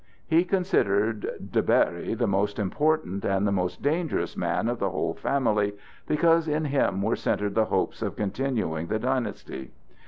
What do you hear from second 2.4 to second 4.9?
important and the most dangerous man of the